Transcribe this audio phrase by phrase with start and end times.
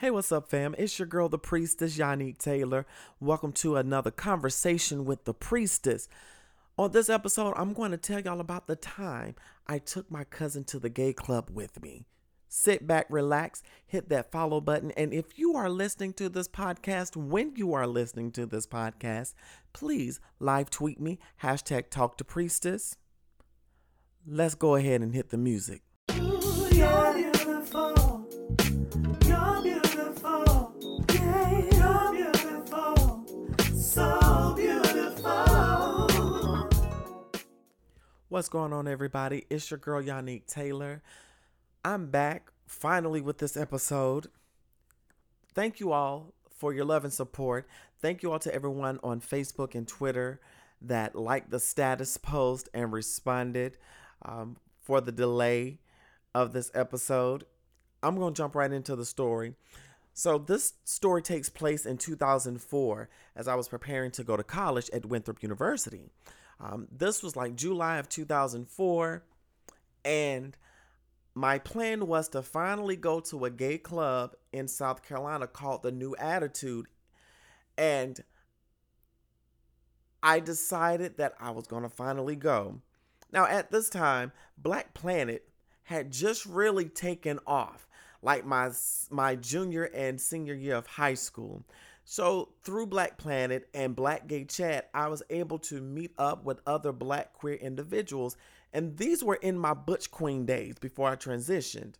[0.00, 0.74] Hey, what's up, fam?
[0.78, 2.86] It's your girl, the priestess, Yannick Taylor.
[3.20, 6.08] Welcome to another conversation with the priestess.
[6.78, 9.34] On this episode, I'm going to tell y'all about the time
[9.66, 12.06] I took my cousin to the gay club with me.
[12.48, 14.90] Sit back, relax, hit that follow button.
[14.92, 19.34] And if you are listening to this podcast, when you are listening to this podcast,
[19.74, 22.96] please live tweet me, hashtag talk to priestess.
[24.26, 25.82] Let's go ahead and hit the music.
[26.08, 27.09] Beautiful.
[38.30, 39.44] What's going on, everybody?
[39.50, 41.02] It's your girl, Yannick Taylor.
[41.84, 44.28] I'm back finally with this episode.
[45.52, 47.68] Thank you all for your love and support.
[48.00, 50.40] Thank you all to everyone on Facebook and Twitter
[50.80, 53.76] that liked the status post and responded
[54.24, 55.80] um, for the delay
[56.34, 57.44] of this episode.
[58.02, 59.54] I'm going to jump right into the story.
[60.12, 64.90] So, this story takes place in 2004 as I was preparing to go to college
[64.92, 66.10] at Winthrop University.
[66.58, 69.22] Um, this was like July of 2004,
[70.04, 70.56] and
[71.34, 75.92] my plan was to finally go to a gay club in South Carolina called the
[75.92, 76.86] New Attitude.
[77.78, 78.20] And
[80.22, 82.80] I decided that I was going to finally go.
[83.32, 85.48] Now, at this time, Black Planet
[85.84, 87.86] had just really taken off,
[88.22, 88.70] like my
[89.10, 91.64] my junior and senior year of high school.
[92.04, 96.60] So, through Black Planet and Black Gay Chat, I was able to meet up with
[96.66, 98.36] other black queer individuals,
[98.72, 101.94] and these were in my Butch Queen days before I transitioned.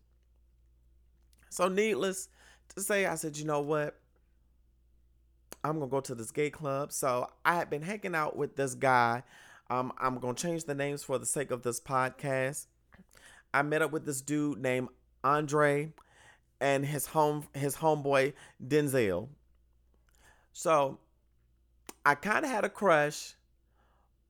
[1.49, 2.29] So, needless
[2.75, 4.01] to say, I said, you know what?
[5.63, 6.93] I'm gonna go to this gay club.
[6.93, 9.23] So, I had been hanging out with this guy.
[9.69, 12.67] Um, I'm gonna change the names for the sake of this podcast.
[13.55, 14.89] I met up with this dude named
[15.23, 15.93] Andre
[16.61, 18.33] and his home his homeboy
[18.65, 19.29] Denzel.
[20.53, 20.99] So
[22.05, 23.35] I kind of had a crush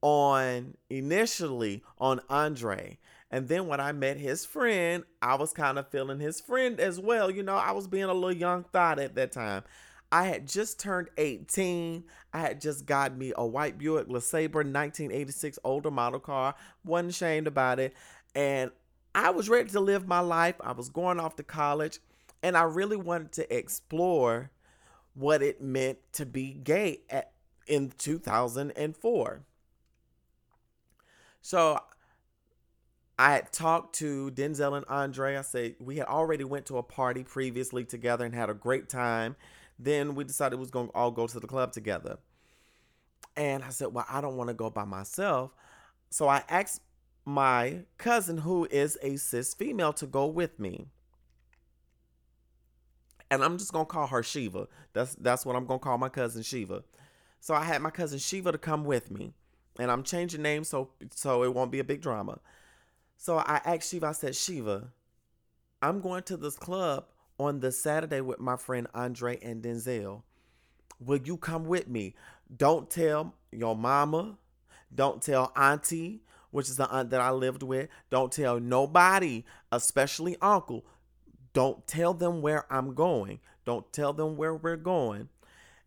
[0.02, 2.98] on initially on Andre.
[3.30, 6.98] And then when I met his friend, I was kind of feeling his friend as
[6.98, 7.30] well.
[7.30, 9.62] You know, I was being a little young thought at that time.
[10.12, 12.02] I had just turned 18.
[12.32, 16.56] I had just got me a white Buick LeSabre 1986 older model car.
[16.84, 17.94] Wasn't ashamed about it.
[18.34, 18.72] And
[19.14, 20.56] I was ready to live my life.
[20.60, 22.00] I was going off to college.
[22.42, 24.50] And I really wanted to explore
[25.14, 27.32] what it meant to be gay at,
[27.66, 29.44] in 2004.
[31.42, 31.80] So
[33.18, 35.36] I had talked to Denzel and Andre.
[35.36, 38.88] I said we had already went to a party previously together and had a great
[38.88, 39.36] time.
[39.78, 42.18] Then we decided we was going to all go to the club together.
[43.36, 45.52] And I said, "Well, I don't want to go by myself."
[46.10, 46.82] So I asked
[47.24, 50.88] my cousin who is a cis female to go with me.
[53.30, 54.68] And I'm just to call her Shiva.
[54.92, 56.82] That's that's what I'm to call my cousin Shiva.
[57.41, 59.34] So I had my cousin Shiva to come with me.
[59.78, 62.40] And I'm changing names so so it won't be a big drama.
[63.16, 64.88] So I asked Shiva, I said, Shiva,
[65.82, 67.06] I'm going to this club
[67.38, 70.22] on this Saturday with my friend Andre and Denzel.
[70.98, 72.14] Will you come with me?
[72.54, 74.38] Don't tell your mama.
[74.94, 77.88] Don't tell auntie, which is the aunt that I lived with.
[78.10, 80.84] Don't tell nobody, especially uncle.
[81.53, 83.41] Don't tell them where I'm going.
[83.65, 85.28] Don't tell them where we're going.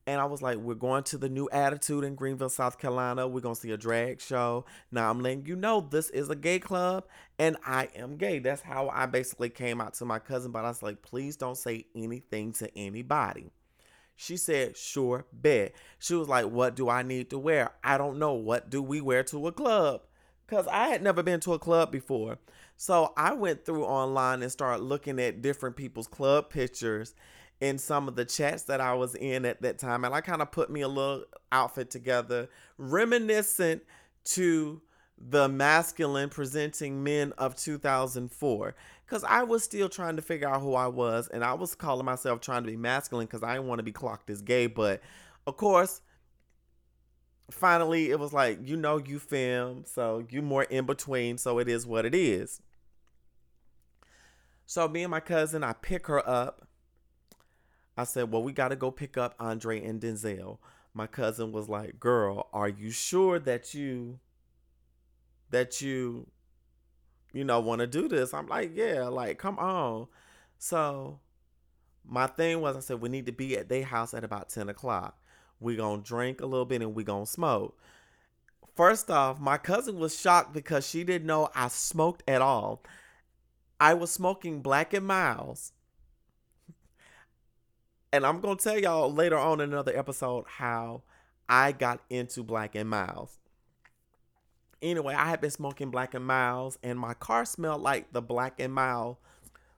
[0.05, 3.25] And I was like, we're going to the new attitude in Greenville, South Carolina.
[3.25, 4.65] We're going to see a drag show.
[4.91, 7.05] Now I'm letting you know this is a gay club
[7.39, 8.39] and I am gay.
[8.39, 10.51] That's how I basically came out to my cousin.
[10.51, 13.49] But I was like, please don't say anything to anybody.
[14.15, 15.73] She said, sure, bet.
[15.99, 17.71] She was like, what do I need to wear?
[17.83, 18.33] I don't know.
[18.33, 20.01] What do we wear to a club?
[20.45, 22.37] Because I had never been to a club before.
[22.77, 27.15] So I went through online and started looking at different people's club pictures
[27.61, 30.03] in some of the chats that I was in at that time.
[30.03, 33.83] And I kind of put me a little outfit together, reminiscent
[34.25, 34.81] to
[35.17, 38.75] the masculine presenting men of 2004.
[39.05, 41.29] Because I was still trying to figure out who I was.
[41.29, 43.91] And I was calling myself trying to be masculine because I didn't want to be
[43.91, 44.67] clocked as gay.
[44.67, 45.01] But
[45.47, 46.01] of course,
[47.51, 49.83] finally it was like, you know, you film.
[49.85, 51.37] So you more in between.
[51.37, 52.61] So it is what it is.
[54.65, 56.67] So me and my cousin, I pick her up
[57.97, 60.57] I said, Well, we got to go pick up Andre and Denzel.
[60.93, 64.19] My cousin was like, Girl, are you sure that you,
[65.51, 66.27] that you,
[67.33, 68.33] you know, want to do this?
[68.33, 70.07] I'm like, Yeah, like, come on.
[70.57, 71.19] So
[72.05, 74.69] my thing was, I said, We need to be at their house at about 10
[74.69, 75.19] o'clock.
[75.63, 77.77] We going to drink a little bit and we're to smoke.
[78.75, 82.83] First off, my cousin was shocked because she didn't know I smoked at all.
[83.79, 85.73] I was smoking Black and Milds.
[88.11, 91.03] And I'm going to tell y'all later on in another episode how
[91.47, 93.37] I got into Black and Milds.
[94.81, 98.59] Anyway, I had been smoking Black and Milds, and my car smelled like the Black
[98.59, 99.17] and Mild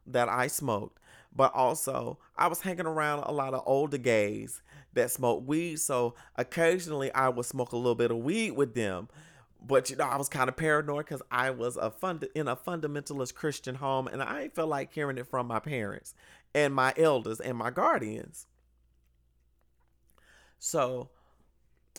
[0.08, 1.00] that I smoked.
[1.36, 4.62] But also, I was hanging around a lot of older gays
[4.96, 9.08] that smoke weed, so occasionally I would smoke a little bit of weed with them.
[9.62, 12.56] But you know, I was kind of paranoid because I was a fund in a
[12.56, 16.14] fundamentalist Christian home, and I felt like hearing it from my parents
[16.54, 18.48] and my elders and my guardians.
[20.60, 21.10] So,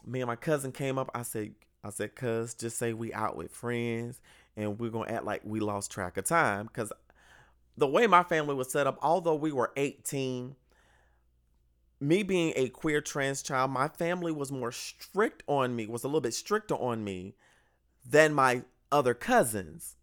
[0.04, 1.10] me and my cousin came up.
[1.14, 4.20] I said, I said, cuz just say we out with friends,
[4.56, 6.68] and we're gonna act like we lost track of time.
[6.72, 6.92] Cause
[7.76, 10.56] the way my family was set up, although we were 18
[12.00, 16.08] me being a queer trans child, my family was more strict on me, was a
[16.08, 17.34] little bit stricter on me
[18.08, 18.62] than my
[18.92, 19.96] other cousins.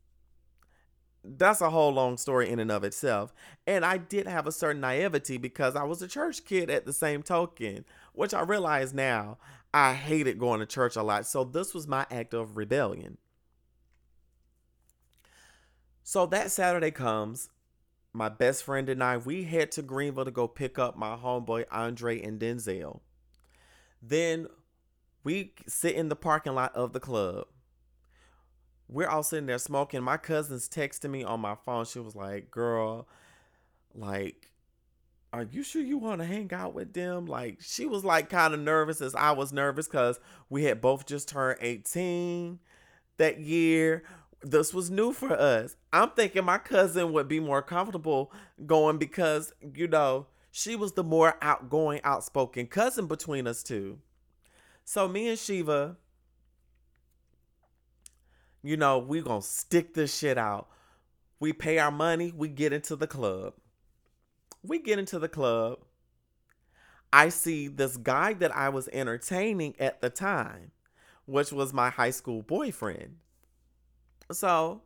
[1.23, 3.33] That's a whole long story in and of itself.
[3.65, 6.91] And I did have a certain naivety because I was a church kid at the
[6.91, 9.37] same token, which I realize now
[9.73, 11.25] I hated going to church a lot.
[11.25, 13.17] So this was my act of rebellion.
[16.03, 17.49] So that Saturday comes,
[18.13, 21.65] my best friend and I, we head to Greenville to go pick up my homeboy
[21.71, 23.00] Andre and Denzel.
[24.01, 24.48] Then
[25.24, 27.48] we sit in the parking lot of the club.
[28.88, 30.04] We're all sitting there smoking.
[30.04, 31.86] My cousin's texting me on my phone.
[31.86, 33.07] She was like, Girl,
[33.95, 34.51] like,
[35.31, 37.25] are you sure you want to hang out with them?
[37.25, 40.19] Like, she was like kind of nervous as I was nervous because
[40.50, 42.60] we had both just turned 18
[43.18, 44.04] that year
[44.43, 45.75] this was new for us.
[45.91, 48.31] I'm thinking my cousin would be more comfortable
[48.65, 53.99] going because, you know, she was the more outgoing, outspoken cousin between us two.
[54.85, 55.97] So me and Shiva,
[58.61, 60.67] you know, we gonna stick this shit out.
[61.39, 63.53] We pay our money, we get into the club.
[64.61, 65.79] We get into the club.
[67.11, 70.71] I see this guy that I was entertaining at the time,
[71.25, 73.17] which was my high school boyfriend.
[74.33, 74.81] So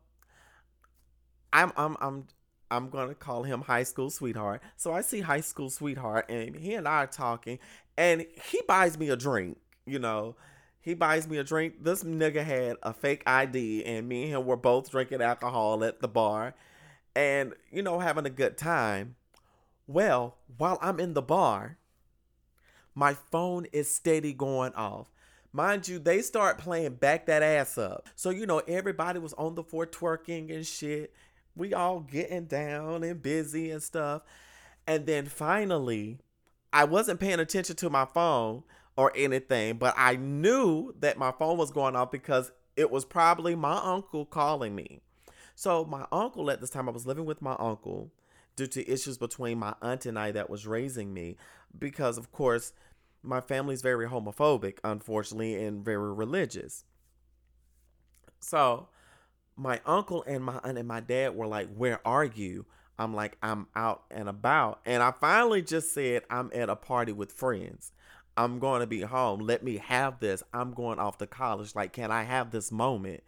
[1.54, 2.28] I'm I'm I'm
[2.70, 4.62] I'm gonna call him high school sweetheart.
[4.76, 7.60] So I see high school sweetheart and he and I are talking
[7.98, 10.36] and he buys me a drink, you know.
[10.80, 11.84] He buys me a drink.
[11.84, 16.00] This nigga had a fake ID and me and him were both drinking alcohol at
[16.00, 16.54] the bar
[17.14, 19.16] and, you know, having a good time.
[19.86, 21.78] Well, while I'm in the bar,
[22.94, 25.08] my phone is steady going off.
[25.57, 28.09] Mind you, they start playing back that ass up.
[28.15, 31.12] So, you know, everybody was on the floor twerking and shit.
[31.56, 34.21] We all getting down and busy and stuff.
[34.86, 36.19] And then finally,
[36.71, 38.65] I wasn't paying attention to my phone
[38.95, 43.56] or anything, but I knew that my phone was going off because it was probably
[43.56, 45.01] my uncle calling me.
[45.56, 48.12] So, my uncle at this time, I was living with my uncle
[48.56, 51.36] due to issues between my aunt and I that was raising me
[51.80, 52.73] because, of course,
[53.24, 56.83] my family's very homophobic, unfortunately, and very religious.
[58.40, 58.88] So
[59.56, 62.66] my uncle and my aunt and my dad were like, Where are you?
[63.00, 64.80] I'm like, I'm out and about.
[64.86, 67.92] And I finally just said, I'm at a party with friends.
[68.36, 69.40] I'm going to be home.
[69.40, 70.44] Let me have this.
[70.54, 71.76] I'm going off to college.
[71.76, 73.24] Like, can I have this moment?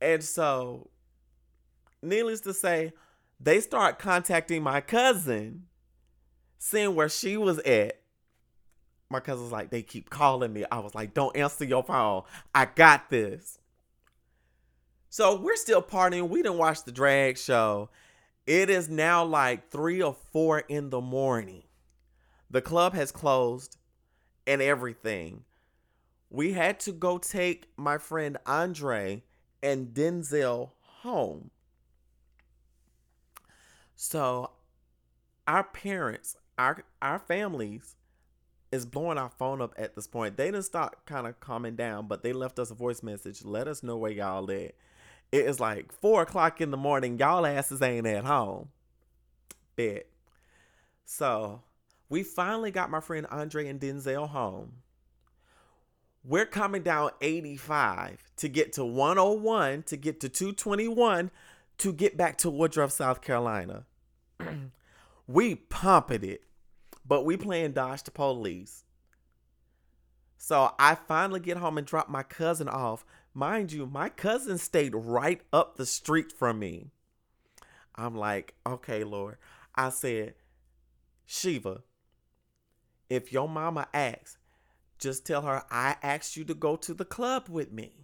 [0.00, 0.90] And so,
[2.02, 2.92] needless to say,
[3.40, 5.64] they start contacting my cousin,
[6.58, 8.00] seeing where she was at
[9.10, 10.64] my cousin's like, they keep calling me.
[10.70, 12.22] I was like, don't answer your phone.
[12.54, 13.58] I got this.
[15.08, 16.28] So we're still partying.
[16.28, 17.90] We didn't watch the drag show.
[18.46, 21.62] It is now like three or four in the morning.
[22.50, 23.76] The club has closed
[24.46, 25.44] and everything.
[26.30, 29.22] We had to go take my friend Andre
[29.62, 31.50] and Denzel home.
[33.94, 34.50] So
[35.46, 37.96] our parents, our our families
[38.74, 40.36] is blowing our phone up at this point.
[40.36, 43.44] They didn't start kind of calming down, but they left us a voice message.
[43.44, 44.74] Let us know where y'all at.
[45.32, 47.18] It is like four o'clock in the morning.
[47.18, 48.68] Y'all asses ain't at home.
[49.76, 50.06] Bet.
[51.04, 51.62] So
[52.08, 54.72] we finally got my friend Andre and Denzel home.
[56.24, 61.30] We're coming down 85 to get to 101, to get to 221,
[61.78, 63.84] to get back to Woodruff, South Carolina.
[65.26, 66.42] we pumping it
[67.06, 68.84] but we playing dodge the police.
[70.36, 73.04] So I finally get home and drop my cousin off.
[73.32, 76.90] Mind you, my cousin stayed right up the street from me.
[77.94, 79.36] I'm like, okay, Lord.
[79.74, 80.34] I said,
[81.26, 81.82] Shiva,
[83.08, 84.38] if your mama asks,
[84.98, 88.03] just tell her I asked you to go to the club with me.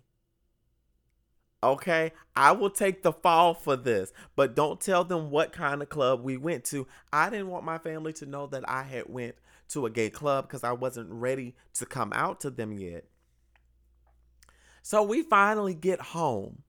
[1.62, 5.90] Okay, I will take the fall for this, but don't tell them what kind of
[5.90, 6.86] club we went to.
[7.12, 9.34] I didn't want my family to know that I had went
[9.68, 13.04] to a gay club because I wasn't ready to come out to them yet.
[14.82, 16.62] So we finally get home.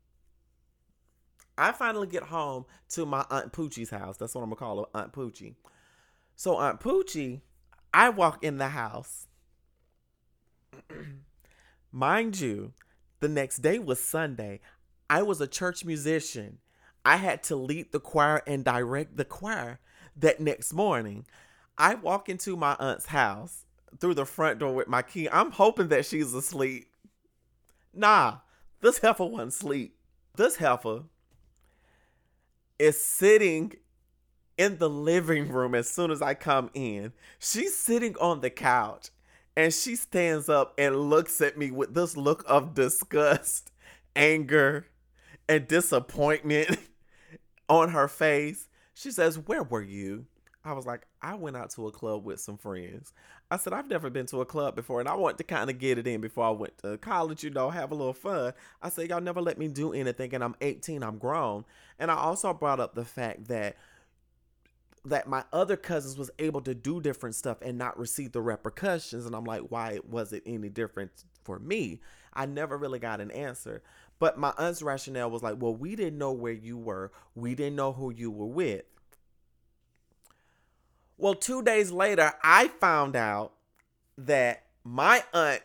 [1.58, 4.18] I finally get home to my Aunt Poochie's house.
[4.18, 5.56] That's what I'm gonna call her, Aunt Poochie.
[6.36, 7.42] So Aunt Poochie,
[7.94, 9.28] I walk in the house.
[11.92, 12.74] Mind you,
[13.20, 14.60] the next day was Sunday.
[15.12, 16.60] I was a church musician.
[17.04, 19.82] I had to lead the choir and direct the choir
[20.16, 21.26] that next morning.
[21.78, 23.66] I walk into my aunt's house
[24.00, 25.28] through the front door with my key.
[25.30, 26.88] I'm hoping that she's asleep.
[27.94, 28.38] Nah,
[28.80, 29.98] this heifer wasn't asleep.
[30.38, 31.04] This heifer
[32.80, 33.74] is sitting
[34.58, 37.12] in the living room as soon as I come in.
[37.38, 39.10] She's sitting on the couch
[39.58, 43.72] and she stands up and looks at me with this look of disgust,
[44.16, 44.86] anger,
[45.52, 46.78] and disappointment
[47.70, 48.70] on her face.
[48.94, 50.26] She says, Where were you?
[50.64, 53.14] I was like, I went out to a club with some friends.
[53.50, 55.78] I said, I've never been to a club before, and I want to kind of
[55.78, 58.54] get it in before I went to college, you know, have a little fun.
[58.82, 61.66] I said, Y'all never let me do anything, and I'm 18, I'm grown.
[62.00, 63.76] And I also brought up the fact that
[65.04, 69.26] that my other cousins was able to do different stuff and not receive the repercussions
[69.26, 71.10] and i'm like why was it any different
[71.44, 72.00] for me
[72.34, 73.82] i never really got an answer
[74.22, 77.76] but my aunt's rationale was like well we didn't know where you were we didn't
[77.76, 78.84] know who you were with
[81.18, 83.52] well two days later i found out
[84.18, 85.62] that my aunt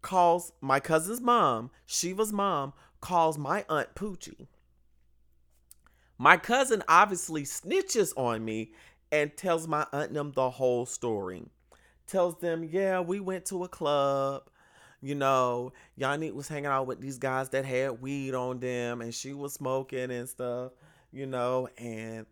[0.00, 4.46] calls my cousin's mom shiva's mom calls my aunt poochie
[6.22, 8.72] my cousin obviously snitches on me
[9.12, 11.44] and tells my aunt them the whole story.
[12.06, 14.44] Tells them, yeah, we went to a club.
[15.02, 19.12] You know, Yanni was hanging out with these guys that had weed on them and
[19.12, 20.70] she was smoking and stuff,
[21.10, 22.24] you know, and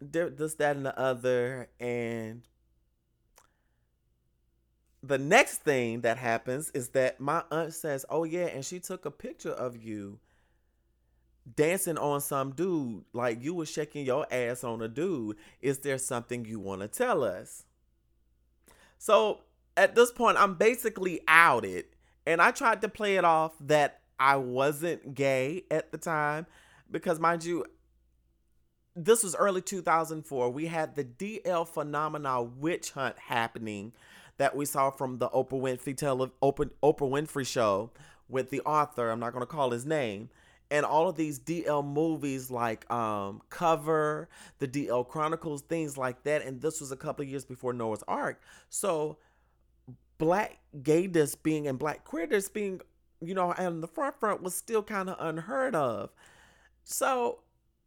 [0.00, 1.68] this, that, and the other.
[1.78, 2.42] And
[5.04, 9.04] the next thing that happens is that my aunt says, oh, yeah, and she took
[9.06, 10.18] a picture of you
[11.54, 15.96] dancing on some dude like you was shaking your ass on a dude is there
[15.96, 17.62] something you want to tell us
[18.98, 19.42] so
[19.76, 21.84] at this point i'm basically outed
[22.26, 26.46] and i tried to play it off that i wasn't gay at the time
[26.90, 27.64] because mind you
[28.94, 33.92] this was early 2004 we had the dl phenomena witch hunt happening
[34.38, 37.90] that we saw from the oprah winfrey tele oprah, oprah winfrey show
[38.28, 40.28] with the author i'm not going to call his name
[40.70, 44.28] and all of these DL movies like um, Cover,
[44.58, 46.42] the DL Chronicles, things like that.
[46.42, 48.40] And this was a couple years before Noah's Arc.
[48.68, 49.18] So
[50.18, 52.80] black gayness being and black queerness being,
[53.20, 56.10] you know, and the front front was still kind of unheard of.
[56.84, 57.40] So,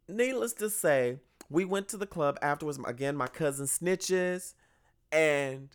[0.08, 1.18] needless to say,
[1.48, 2.78] we went to the club afterwards.
[2.84, 4.54] Again, my cousin snitches,
[5.10, 5.68] and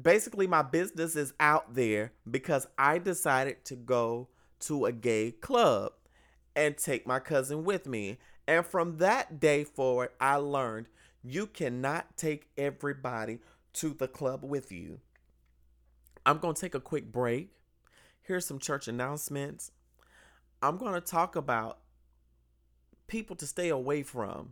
[0.00, 4.28] basically my business is out there because I decided to go
[4.60, 5.92] to a gay club
[6.54, 8.18] and take my cousin with me.
[8.48, 10.86] And from that day forward, I learned
[11.22, 13.40] you cannot take everybody
[13.74, 15.00] to the club with you.
[16.26, 17.50] I'm going to take a quick break.
[18.20, 19.70] Here's some church announcements.
[20.60, 21.78] I'm going to talk about
[23.06, 24.50] people to stay away from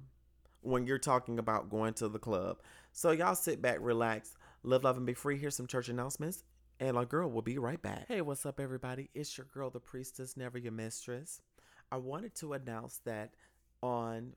[0.61, 2.59] when you're talking about going to the club.
[2.93, 5.37] So, y'all sit back, relax, live, love, and be free.
[5.37, 6.45] Here's some church announcements,
[6.79, 8.05] and our girl will be right back.
[8.07, 9.11] Hey, what's up, everybody?
[9.13, 11.41] It's your girl, the priestess, never your mistress.
[11.91, 13.35] I wanted to announce that
[13.83, 14.35] on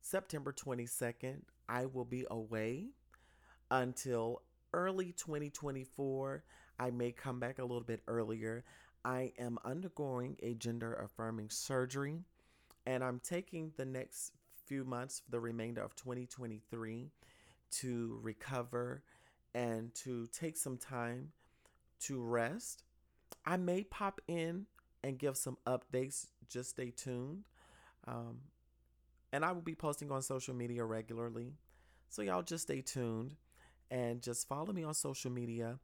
[0.00, 2.88] September 22nd, I will be away
[3.70, 4.42] until
[4.76, 6.44] early 2024.
[6.78, 8.64] I may come back a little bit earlier.
[9.04, 12.20] I am undergoing a gender affirming surgery,
[12.86, 14.32] and I'm taking the next
[14.66, 17.10] few months, the remainder of 2023,
[17.70, 19.02] to recover
[19.54, 21.32] and to take some time
[22.00, 22.84] to rest.
[23.46, 24.66] I may pop in
[25.02, 26.26] and give some updates.
[26.48, 27.44] Just stay tuned.
[28.06, 28.40] Um,
[29.32, 31.54] and I will be posting on social media regularly.
[32.08, 33.34] So, y'all just stay tuned
[33.90, 35.78] and just follow me on social media.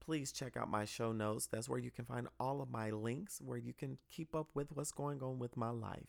[0.00, 1.46] Please check out my show notes.
[1.46, 4.72] That's where you can find all of my links, where you can keep up with
[4.72, 6.08] what's going on with my life.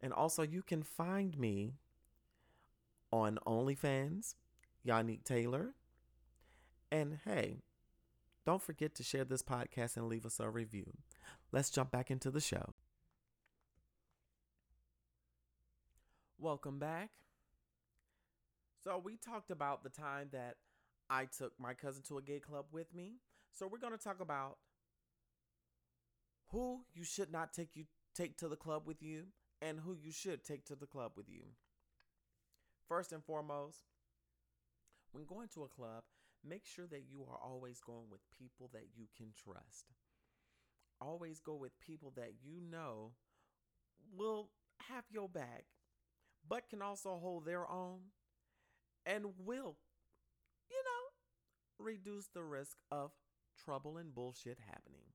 [0.00, 1.74] And also, you can find me
[3.10, 4.34] on OnlyFans.
[4.86, 5.74] Yannick Taylor.
[6.90, 7.58] And hey,
[8.44, 10.92] don't forget to share this podcast and leave us a review.
[11.52, 12.74] Let's jump back into the show.
[16.38, 17.10] Welcome back.
[18.86, 20.58] So, we talked about the time that
[21.10, 23.14] I took my cousin to a gay club with me.
[23.50, 24.58] So, we're going to talk about
[26.52, 29.24] who you should not take you take to the club with you
[29.60, 31.42] and who you should take to the club with you.
[32.86, 33.78] First and foremost,
[35.10, 36.04] when going to a club,
[36.48, 39.86] make sure that you are always going with people that you can trust.
[41.00, 43.14] Always go with people that you know
[44.16, 44.50] will
[44.88, 45.64] have your back,
[46.48, 47.98] but can also hold their own
[49.06, 49.76] and will,
[50.68, 53.12] you know, reduce the risk of
[53.64, 55.12] trouble and bullshit happening.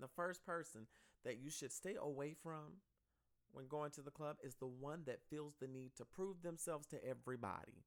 [0.00, 0.86] The first person
[1.24, 2.80] that you should stay away from
[3.52, 6.86] when going to the club is the one that feels the need to prove themselves
[6.88, 7.84] to everybody.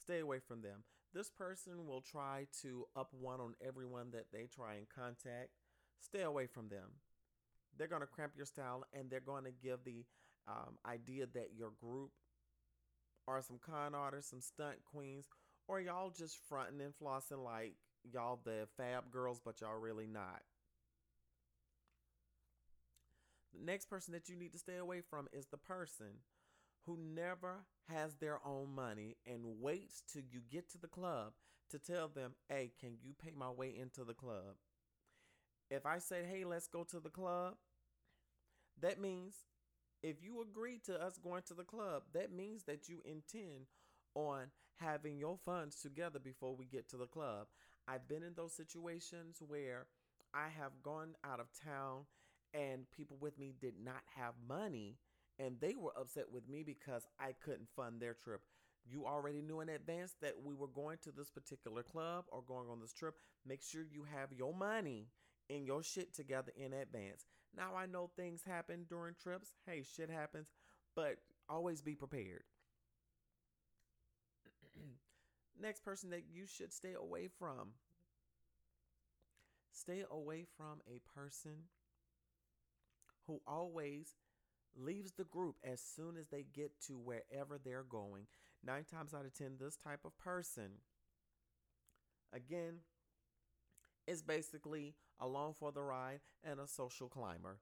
[0.00, 0.84] Stay away from them.
[1.12, 5.50] This person will try to up one on everyone that they try and contact.
[6.00, 7.00] Stay away from them.
[7.76, 10.04] They're going to cramp your style and they're going to give the
[10.46, 12.10] um, idea that your group
[13.28, 15.28] are some con artists, some stunt queens,
[15.68, 17.74] or y'all just fronting and flossing like
[18.10, 20.42] y'all the fab girls, but y'all really not.
[23.52, 26.22] The next person that you need to stay away from is the person
[26.86, 31.32] who never has their own money and waits till you get to the club
[31.70, 34.56] to tell them, hey, can you pay my way into the club?
[35.70, 37.54] If I say, hey, let's go to the club,
[38.80, 39.36] that means
[40.02, 43.66] if you agree to us going to the club, that means that you intend
[44.14, 47.46] on having your funds together before we get to the club.
[47.86, 49.86] I've been in those situations where
[50.34, 52.04] I have gone out of town
[52.54, 54.98] and people with me did not have money
[55.38, 58.40] and they were upset with me because I couldn't fund their trip.
[58.84, 62.68] You already knew in advance that we were going to this particular club or going
[62.70, 63.14] on this trip.
[63.46, 65.08] Make sure you have your money
[65.50, 67.26] and your shit together in advance.
[67.56, 69.56] Now I know things happen during trips.
[69.66, 70.52] Hey, shit happens,
[70.94, 71.16] but
[71.48, 72.44] always be prepared.
[75.60, 77.70] Next person that you should stay away from.
[79.72, 81.68] Stay away from a person
[83.26, 84.16] who always
[84.76, 88.26] leaves the group as soon as they get to wherever they're going.
[88.64, 90.80] Nine times out of ten, this type of person,
[92.32, 92.78] again,
[94.08, 97.58] is basically along for the ride and a social climber.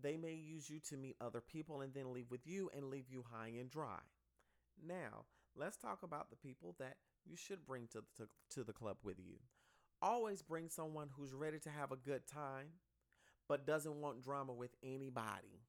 [0.00, 3.06] They may use you to meet other people and then leave with you and leave
[3.10, 4.00] you high and dry.
[4.86, 5.24] Now,
[5.56, 8.98] let's talk about the people that you should bring to the, to, to the club
[9.02, 9.36] with you.
[10.00, 12.68] Always bring someone who's ready to have a good time
[13.48, 15.62] but doesn't want drama with anybody.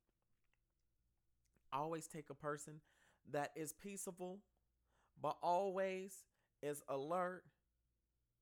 [1.71, 2.82] Always take a person
[3.32, 4.39] that is peaceable,
[5.21, 6.25] but always
[6.62, 7.43] is alert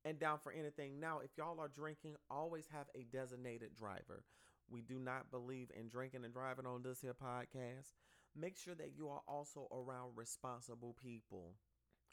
[0.04, 1.00] and down for anything.
[1.00, 4.24] Now, if y'all are drinking, always have a designated driver.
[4.70, 7.92] We do not believe in drinking and driving on this here podcast.
[8.36, 11.54] Make sure that you are also around responsible people.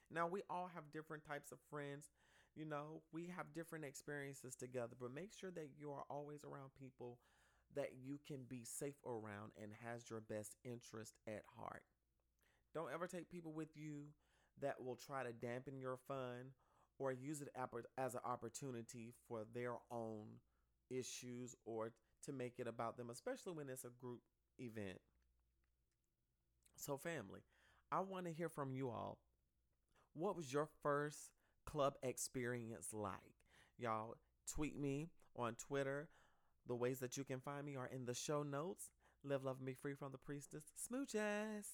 [0.09, 2.11] Now, we all have different types of friends
[2.55, 6.71] you know, we have different experiences together, but make sure that you are always around
[6.79, 7.19] people
[7.75, 11.83] that you can be safe around and has your best interest at heart.
[12.73, 14.05] Don't ever take people with you
[14.61, 16.51] that will try to dampen your fun
[16.97, 17.49] or use it
[17.97, 20.25] as an opportunity for their own
[20.89, 21.91] issues or
[22.23, 24.21] to make it about them, especially when it's a group
[24.59, 24.99] event.
[26.77, 27.41] So, family,
[27.91, 29.17] I want to hear from you all.
[30.13, 31.31] What was your first
[31.65, 33.13] club experience like?
[33.77, 34.15] Y'all
[34.51, 36.09] tweet me on Twitter.
[36.67, 38.89] The ways that you can find me are in the show notes.
[39.23, 40.63] Live, love, and be free from the priestess.
[40.91, 41.65] Smooches.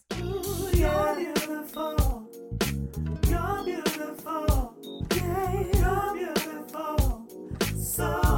[2.97, 4.75] You're beautiful.
[5.15, 7.27] Yeah, you're beautiful.
[7.77, 8.30] So